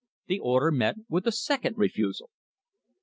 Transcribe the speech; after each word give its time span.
The 0.25 0.39
order 0.39 0.71
met 0.71 0.95
with 1.09 1.27
a 1.27 1.31
second 1.31 1.77
refusal. 1.77 2.31